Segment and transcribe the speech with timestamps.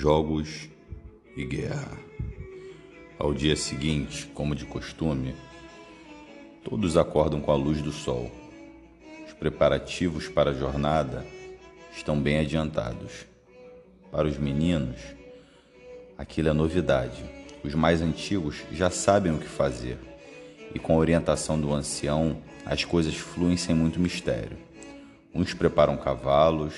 [0.00, 0.66] jogos
[1.36, 1.98] e guerra.
[3.18, 5.34] Ao dia seguinte, como de costume,
[6.64, 8.30] todos acordam com a luz do sol.
[9.26, 11.26] Os preparativos para a jornada
[11.94, 13.26] estão bem adiantados.
[14.10, 14.98] Para os meninos,
[16.16, 17.22] aquilo é novidade.
[17.62, 19.98] Os mais antigos já sabem o que fazer,
[20.74, 24.56] e com a orientação do ancião, as coisas fluem sem muito mistério.
[25.34, 26.72] Uns preparam cavalos,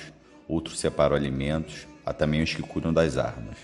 [0.49, 3.57] outros separam alimentos, há também os que cuidam das armas.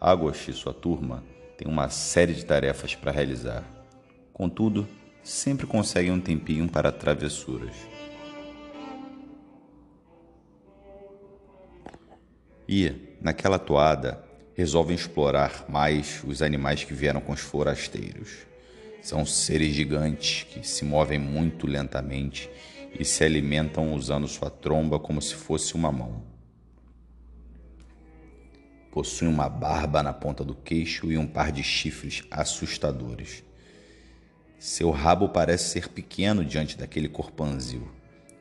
[0.00, 1.22] Águas e sua turma
[1.56, 3.64] têm uma série de tarefas para realizar.
[4.32, 4.88] Contudo,
[5.22, 7.74] sempre conseguem um tempinho para travessuras.
[12.68, 18.46] E, naquela toada, resolvem explorar mais os animais que vieram com os forasteiros.
[19.02, 22.48] São seres gigantes que se movem muito lentamente
[22.98, 26.31] e se alimentam usando sua tromba como se fosse uma mão.
[28.92, 33.42] Possui uma barba na ponta do queixo e um par de chifres assustadores.
[34.58, 37.88] Seu rabo parece ser pequeno diante daquele corpanzil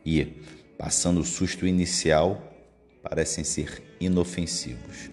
[0.05, 0.43] e,
[0.77, 2.53] passando o susto inicial,
[3.01, 5.09] parecem ser inofensivos.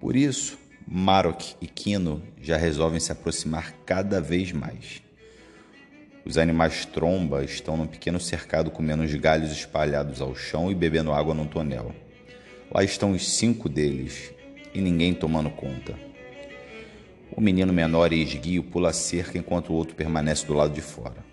[0.00, 5.02] Por isso, Marok e Kino já resolvem se aproximar cada vez mais.
[6.24, 11.12] Os animais tromba estão num pequeno cercado comendo os galhos espalhados ao chão e bebendo
[11.12, 11.94] água num tonel.
[12.70, 14.32] Lá estão os cinco deles
[14.74, 15.94] e ninguém tomando conta.
[17.30, 20.80] O menino menor e esguio pula a cerca enquanto o outro permanece do lado de
[20.80, 21.24] fora.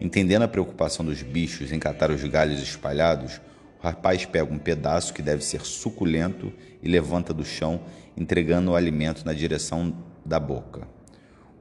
[0.00, 3.40] Entendendo a preocupação dos bichos em catar os galhos espalhados,
[3.80, 7.82] o rapaz pega um pedaço que deve ser suculento e levanta do chão,
[8.16, 10.88] entregando o alimento na direção da boca.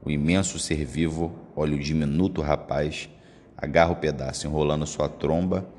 [0.03, 3.09] O imenso ser vivo olha o diminuto rapaz,
[3.57, 5.69] agarra o pedaço enrolando sua tromba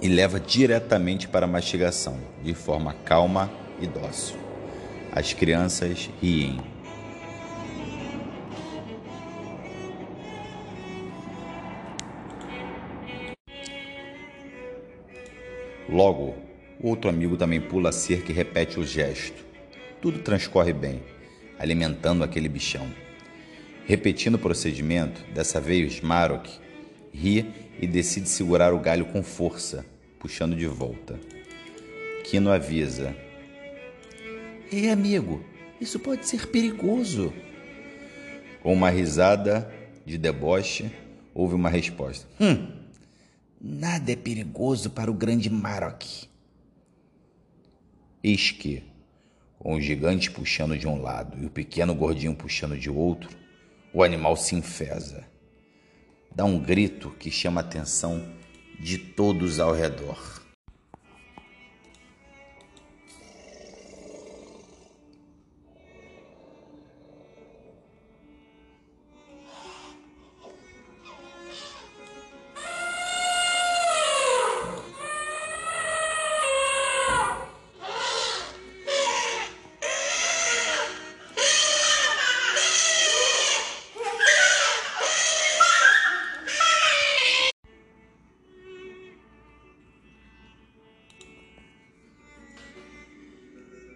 [0.00, 4.36] e leva diretamente para a mastigação, de forma calma e dócil.
[5.12, 6.58] As crianças riem.
[15.88, 16.34] Logo,
[16.82, 19.44] outro amigo também pula a cerca e repete o gesto.
[20.00, 21.02] Tudo transcorre bem,
[21.58, 22.88] alimentando aquele bichão.
[23.84, 26.48] Repetindo o procedimento, dessa vez Marok
[27.12, 27.46] ri
[27.78, 29.84] e decide segurar o galho com força,
[30.22, 31.18] puxando de volta.
[32.24, 33.14] Kino avisa:
[34.70, 35.44] Ei, amigo,
[35.80, 37.34] isso pode ser perigoso.
[38.62, 39.68] Com uma risada
[40.06, 40.88] de deboche,
[41.34, 42.68] houve uma resposta: Hum,
[43.60, 46.28] nada é perigoso para o grande Marok.
[48.22, 48.84] Eis que,
[49.58, 53.36] com o gigante puxando de um lado e o pequeno gordinho puxando de outro,
[53.92, 55.26] o animal se enfesa.
[56.32, 58.24] Dá um grito que chama a atenção
[58.82, 60.41] de todos ao redor.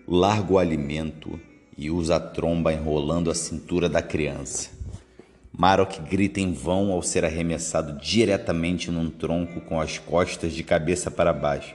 [0.08, 1.40] Larga o alimento
[1.76, 4.70] e usa a tromba enrolando a cintura da criança.
[5.52, 11.10] Marok grita em vão ao ser arremessado diretamente num tronco com as costas de cabeça
[11.10, 11.74] para baixo.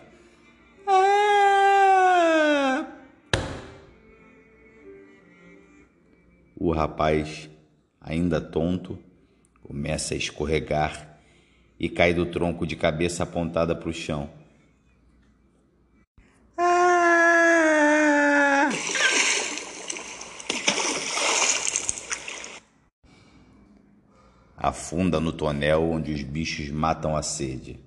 [6.56, 7.50] O rapaz,
[8.00, 8.98] ainda tonto,
[9.64, 11.20] começa a escorregar
[11.80, 14.41] e cai do tronco de cabeça apontada para o chão.
[24.64, 27.80] Afunda no tonel onde os bichos matam a sede,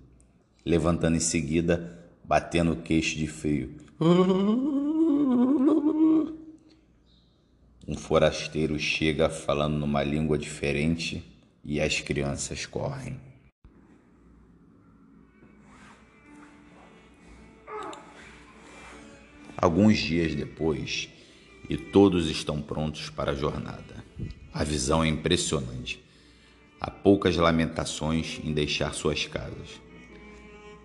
[0.66, 3.76] levantando em seguida, batendo o queixo de frio.
[7.86, 11.22] Um forasteiro chega falando numa língua diferente
[11.64, 13.20] e as crianças correm.
[19.56, 21.08] Alguns dias depois,
[21.70, 24.04] e todos estão prontos para a jornada.
[24.52, 26.03] A visão é impressionante.
[26.86, 29.80] Há poucas lamentações em deixar suas casas.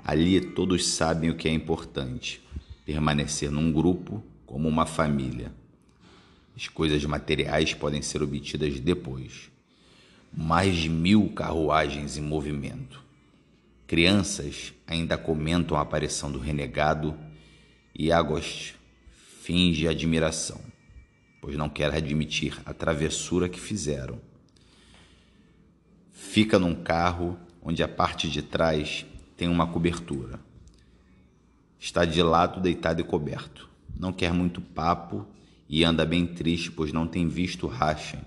[0.01, 2.41] Ali todos sabem o que é importante:
[2.85, 5.51] permanecer num grupo como uma família.
[6.55, 9.51] As coisas materiais podem ser obtidas depois.
[10.33, 13.03] Mais de mil carruagens em movimento.
[13.85, 17.13] Crianças ainda comentam a aparição do renegado
[17.93, 18.73] e Agost
[19.41, 20.61] finge admiração,
[21.41, 24.28] pois não quer admitir a travessura que fizeram.
[26.21, 29.05] Fica num carro onde a parte de trás
[29.37, 30.37] tem uma cobertura.
[31.79, 33.69] Está de lado deitado e coberto.
[33.97, 35.25] Não quer muito papo
[35.67, 38.19] e anda bem triste, pois não tem visto Rachem.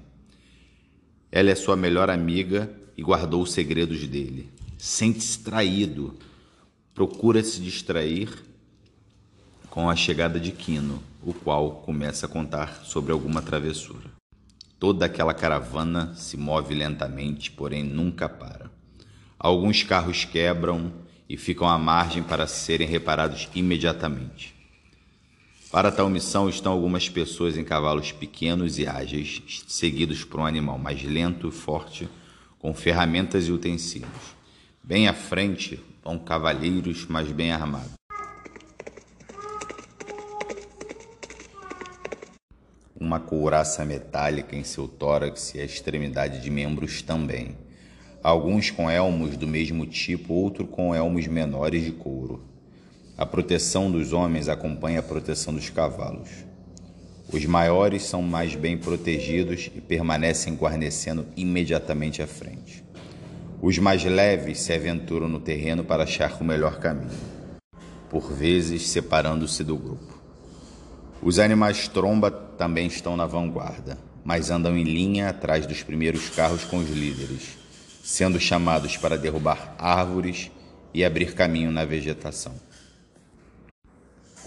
[1.30, 4.50] Ela é sua melhor amiga e guardou os segredos dele.
[4.78, 6.18] Sente-se traído,
[6.94, 8.30] procura se distrair
[9.68, 14.12] com a chegada de Quino, o qual começa a contar sobre alguma travessura.
[14.82, 18.69] Toda aquela caravana se move lentamente, porém nunca para.
[19.38, 20.93] Alguns carros quebram
[21.29, 24.52] e ficam à margem para serem reparados imediatamente.
[25.70, 30.79] Para tal missão estão algumas pessoas em cavalos pequenos e ágeis, seguidos por um animal
[30.79, 32.08] mais lento e forte,
[32.58, 34.35] com ferramentas e utensílios.
[34.82, 38.01] Bem à frente vão cavalheiros mais bem armados.
[43.12, 47.59] Uma couraça metálica em seu tórax e a extremidade de membros também.
[48.23, 52.43] Alguns com elmos do mesmo tipo, outro com elmos menores de couro.
[53.19, 56.31] A proteção dos homens acompanha a proteção dos cavalos.
[57.31, 62.82] Os maiores são mais bem protegidos e permanecem guarnecendo imediatamente à frente.
[63.61, 67.11] Os mais leves se aventuram no terreno para achar o melhor caminho,
[68.09, 70.12] por vezes separando-se do grupo.
[71.24, 76.64] Os animais tromba também estão na vanguarda, mas andam em linha atrás dos primeiros carros
[76.64, 77.56] com os líderes,
[78.02, 80.50] sendo chamados para derrubar árvores
[80.92, 82.56] e abrir caminho na vegetação.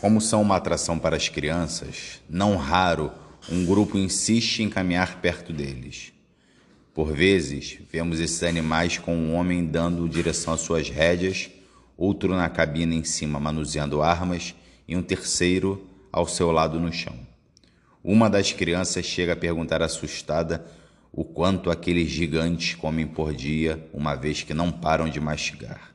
[0.01, 3.09] Como são uma atração para as crianças, não raro
[3.49, 6.11] um grupo insiste em caminhar perto deles.
[6.93, 11.49] Por vezes, vemos esses animais com um homem dando direção às suas rédeas,
[11.95, 14.53] outro na cabina em cima manuseando armas
[14.85, 17.13] e um terceiro ao seu lado no chão.
[18.01, 20.65] Uma das crianças chega a perguntar assustada
[21.11, 25.93] o quanto aqueles gigantes comem por dia, uma vez que não param de mastigar.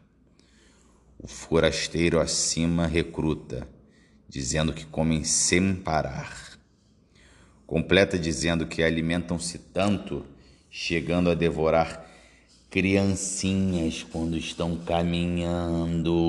[1.18, 3.66] O forasteiro acima recruta
[4.28, 6.50] dizendo que comem sem parar.
[7.66, 10.26] Completa dizendo que alimentam-se tanto,
[10.70, 12.06] chegando a devorar
[12.68, 16.20] criancinhas quando estão caminhando.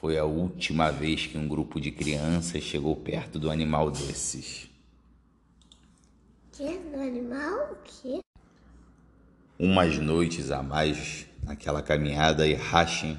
[0.00, 4.66] Foi a última vez que um grupo de crianças chegou perto do animal desses.
[6.52, 6.78] Que?
[6.78, 7.72] Do animal?
[7.72, 8.20] O quê?
[9.58, 13.18] Umas noites a mais naquela caminhada e Hashem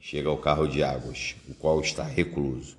[0.00, 2.78] chega ao carro de águas, o qual está recluso.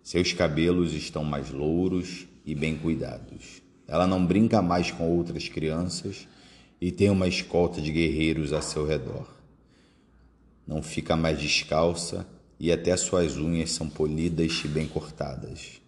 [0.00, 3.60] Seus cabelos estão mais louros e bem cuidados.
[3.88, 6.28] Ela não brinca mais com outras crianças
[6.80, 9.41] e tem uma escolta de guerreiros a seu redor.
[10.66, 12.26] Não fica mais descalça
[12.58, 15.80] e até suas unhas são polidas e bem cortadas.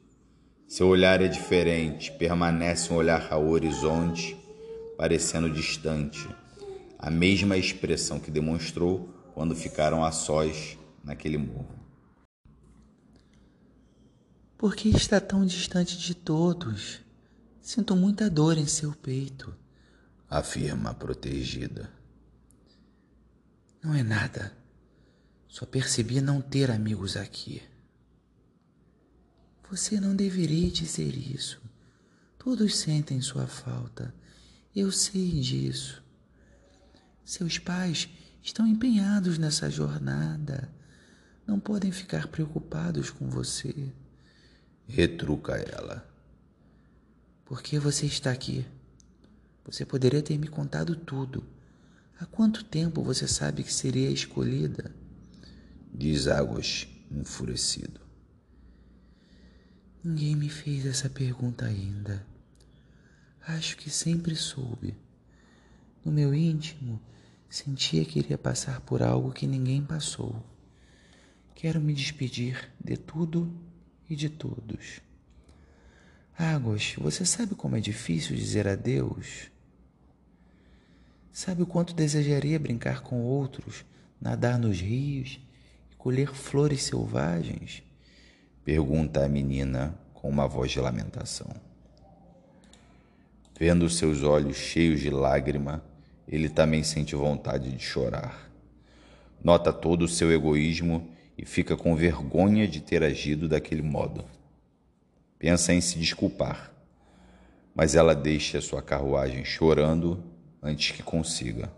[0.66, 4.36] Seu olhar é diferente, permanece um olhar ao horizonte,
[4.96, 6.28] parecendo distante,
[6.98, 11.78] a mesma expressão que demonstrou quando ficaram a sós naquele morro.
[14.56, 17.00] Por que está tão distante de todos?
[17.60, 19.54] Sinto muita dor em seu peito,
[20.28, 21.90] afirma a protegida.
[23.82, 24.63] Não é nada.
[25.54, 27.62] Só percebi não ter amigos aqui.
[29.70, 31.62] Você não deveria dizer isso.
[32.36, 34.12] Todos sentem sua falta.
[34.74, 36.02] Eu sei disso.
[37.24, 38.08] Seus pais
[38.42, 40.68] estão empenhados nessa jornada.
[41.46, 43.92] Não podem ficar preocupados com você.
[44.88, 46.04] Retruca ela.
[47.44, 48.66] Por que você está aqui?
[49.64, 51.44] Você poderia ter me contado tudo.
[52.18, 55.03] Há quanto tempo você sabe que seria escolhida?
[55.94, 58.00] Diz Águas, enfurecido.
[60.02, 62.26] Ninguém me fez essa pergunta ainda.
[63.46, 64.94] Acho que sempre soube.
[66.04, 67.00] No meu íntimo,
[67.54, 70.44] Sentia que iria passar por algo que ninguém passou.
[71.54, 73.48] Quero me despedir de tudo
[74.10, 75.00] e de todos.
[76.36, 79.52] Águas, você sabe como é difícil dizer adeus?
[81.32, 83.84] Sabe o quanto desejaria brincar com outros,
[84.20, 85.38] nadar nos rios
[86.04, 87.82] colher flores selvagens?
[88.62, 91.48] Pergunta a menina com uma voz de lamentação.
[93.58, 95.82] Vendo seus olhos cheios de lágrima,
[96.28, 98.50] ele também sente vontade de chorar.
[99.42, 101.08] Nota todo o seu egoísmo
[101.38, 104.26] e fica com vergonha de ter agido daquele modo.
[105.38, 106.70] Pensa em se desculpar,
[107.74, 110.22] mas ela deixa sua carruagem chorando
[110.62, 111.72] antes que consiga.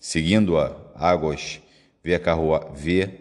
[0.00, 1.60] Seguindo-a, Águas
[2.02, 2.70] vê, a carrua...
[2.74, 3.20] vê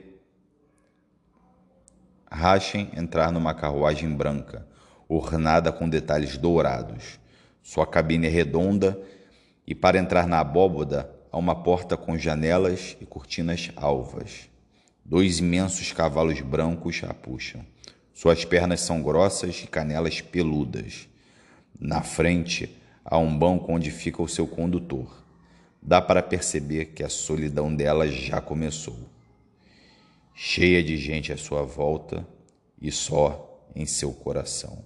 [2.32, 4.66] Rachem entrar numa carruagem branca,
[5.08, 7.20] ornada com detalhes dourados.
[7.62, 8.98] Sua cabine é redonda
[9.68, 14.50] e para entrar na abóboda há uma porta com janelas e cortinas alvas.
[15.04, 17.66] Dois imensos cavalos brancos a puxam.
[18.14, 21.10] Suas pernas são grossas e canelas peludas.
[21.80, 25.21] Na frente há um banco onde fica o seu condutor.
[25.82, 29.00] Dá para perceber que a solidão dela já começou.
[30.36, 32.28] Cheia de gente à sua volta
[32.80, 34.84] e só em seu coração.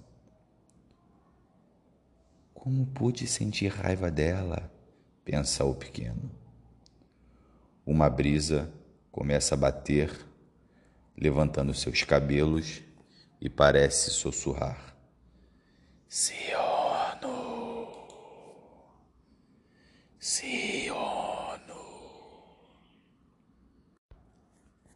[2.54, 4.70] Como pude sentir raiva dela?
[5.26, 6.30] pensa o pequeno.
[7.84, 8.72] Uma brisa
[9.10, 10.16] começa a bater,
[11.18, 12.80] levantando seus cabelos
[13.40, 14.96] e parece sussurrar:
[16.08, 16.75] Siono,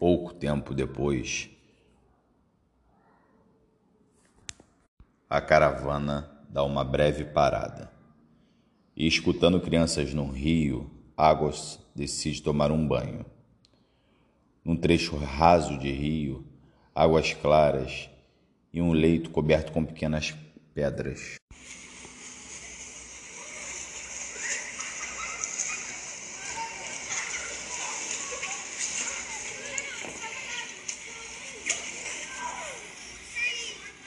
[0.01, 1.51] Pouco tempo depois,
[5.29, 7.93] a caravana dá uma breve parada.
[8.97, 13.27] E escutando crianças no rio, Águas decide tomar um banho.
[14.65, 16.47] Num trecho raso de rio,
[16.95, 18.09] águas claras
[18.73, 20.35] e um leito coberto com pequenas
[20.73, 21.35] pedras.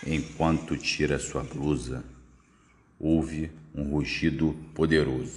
[0.06, 2.04] Enquanto tira sua blusa,
[3.00, 5.36] ouve um rugido poderoso.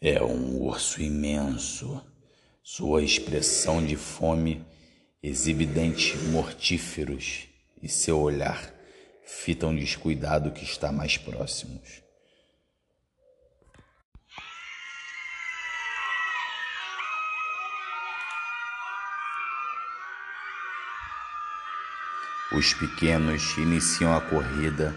[0.00, 2.02] É um urso imenso.
[2.62, 4.64] Sua expressão de fome
[5.22, 7.48] exibe dentes mortíferos
[7.82, 8.72] e seu olhar
[9.26, 12.02] fita um descuidado que está mais próximos.
[22.52, 24.94] Os pequenos iniciam a corrida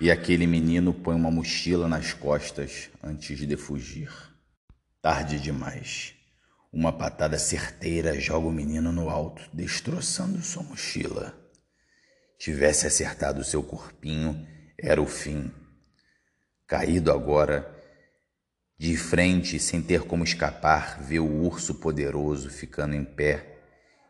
[0.00, 4.10] e aquele menino põe uma mochila nas costas antes de fugir.
[5.02, 6.14] Tarde demais.
[6.72, 11.39] Uma patada certeira joga o menino no alto, destroçando sua mochila.
[12.40, 15.52] Tivesse acertado seu corpinho, era o fim.
[16.66, 17.70] Caído agora,
[18.78, 23.58] de frente, sem ter como escapar, vê o urso poderoso ficando em pé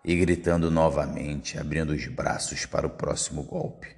[0.04, 3.88] e gritando novamente, abrindo os braços para o próximo golpe.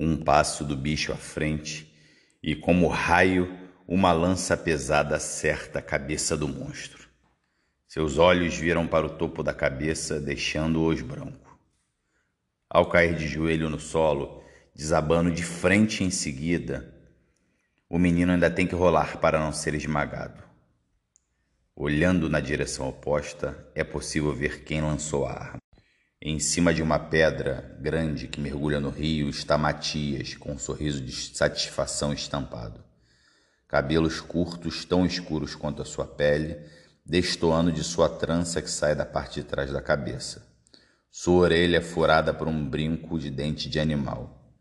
[0.00, 1.97] Um passo do bicho à frente
[2.42, 7.08] e, como raio, uma lança pesada acerta a cabeça do monstro.
[7.86, 11.58] Seus olhos viram para o topo da cabeça, deixando-os branco.
[12.68, 16.94] Ao cair de joelho no solo, desabando de frente em seguida,
[17.88, 20.42] o menino ainda tem que rolar para não ser esmagado.
[21.74, 25.67] Olhando na direção oposta, é possível ver quem lançou a arma.
[26.20, 31.00] Em cima de uma pedra grande que mergulha no rio está Matias, com um sorriso
[31.00, 32.82] de satisfação estampado.
[33.68, 36.58] Cabelos curtos, tão escuros quanto a sua pele,
[37.06, 40.44] destoando de sua trança que sai da parte de trás da cabeça.
[41.08, 44.52] Sua orelha furada por um brinco de dente de animal.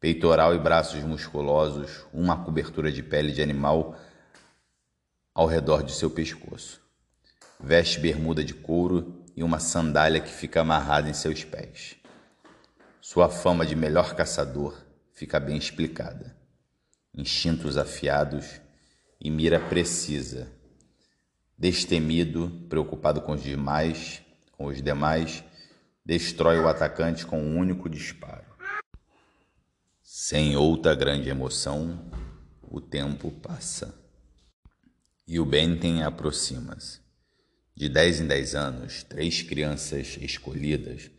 [0.00, 3.98] Peitoral e braços musculosos, uma cobertura de pele de animal
[5.34, 6.80] ao redor de seu pescoço.
[7.60, 11.96] Veste bermuda de couro e uma sandália que fica amarrada em seus pés.
[13.00, 16.34] Sua fama de melhor caçador fica bem explicada.
[17.14, 18.60] Instintos afiados
[19.20, 20.50] e mira precisa.
[21.56, 25.44] Destemido, preocupado com os demais, com os demais,
[26.04, 28.44] destrói o atacante com um único disparo.
[30.02, 32.10] Sem outra grande emoção,
[32.62, 33.94] o tempo passa.
[35.26, 37.05] E o Benten aproxima-se.
[37.76, 41.10] De 10 em 10 anos, três crianças escolhidas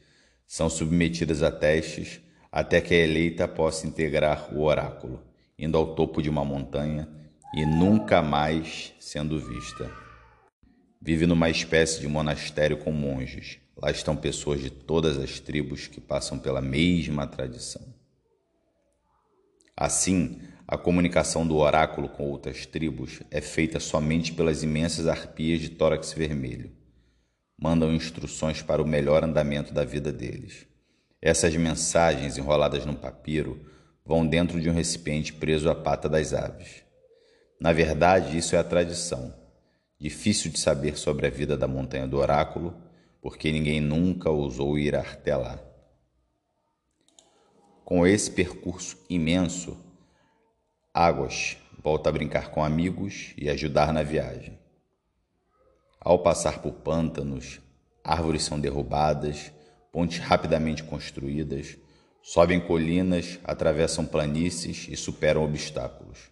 [0.47, 2.19] são submetidas a testes
[2.51, 5.23] até que a eleita possa integrar o oráculo,
[5.59, 7.07] indo ao topo de uma montanha
[7.53, 9.91] e nunca mais sendo vista.
[10.99, 13.59] Vive numa espécie de monastério com monges.
[13.77, 17.85] Lá estão pessoas de todas as tribos que passam pela mesma tradição.
[19.75, 25.69] Assim, a comunicação do oráculo com outras tribos é feita somente pelas imensas arpias de
[25.69, 26.73] tórax vermelho.
[27.57, 30.67] Mandam instruções para o melhor andamento da vida deles.
[31.21, 33.65] Essas mensagens enroladas num papiro
[34.05, 36.83] vão dentro de um recipiente preso à pata das aves.
[37.61, 39.33] Na verdade, isso é a tradição.
[39.97, 42.75] Difícil de saber sobre a vida da montanha do oráculo,
[43.21, 45.57] porque ninguém nunca ousou ir até lá.
[47.85, 49.86] Com esse percurso imenso,
[50.99, 54.57] Águas volta a brincar com amigos e ajudar na viagem.
[56.01, 57.61] Ao passar por pântanos,
[58.03, 59.51] árvores são derrubadas,
[59.91, 61.77] pontes rapidamente construídas,
[62.23, 66.31] sobem colinas, atravessam planícies e superam obstáculos.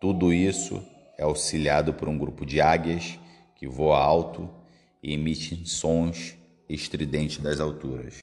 [0.00, 0.80] Tudo isso
[1.18, 3.18] é auxiliado por um grupo de águias
[3.56, 4.48] que voa alto
[5.02, 6.36] e emite sons
[6.68, 8.20] estridentes das alturas.